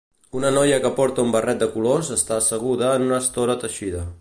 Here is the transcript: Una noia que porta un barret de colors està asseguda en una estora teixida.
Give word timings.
Una 0.37 0.49
noia 0.53 0.79
que 0.85 0.91
porta 0.99 1.25
un 1.27 1.35
barret 1.35 1.61
de 1.65 1.69
colors 1.75 2.09
està 2.17 2.39
asseguda 2.45 2.91
en 3.01 3.07
una 3.11 3.21
estora 3.27 3.61
teixida. 3.67 4.03